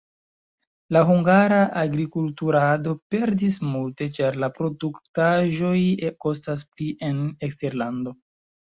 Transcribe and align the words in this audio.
La 0.95 1.03
hungara 1.09 1.59
agrikulturado 1.81 2.95
perdis 3.17 3.61
multe, 3.75 4.09
ĉar 4.19 4.41
la 4.47 4.51
produktaĵoj 4.59 5.79
kostas 6.27 6.69
pli 6.75 6.93
en 7.13 7.25
eksterlando. 7.53 8.21